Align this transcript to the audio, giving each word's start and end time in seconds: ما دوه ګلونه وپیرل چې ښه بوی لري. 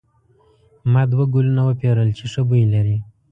ما 0.91 1.01
دوه 1.11 1.25
ګلونه 1.33 1.61
وپیرل 1.65 2.09
چې 2.17 2.25
ښه 2.31 2.41
بوی 2.49 2.63
لري. 2.73 2.97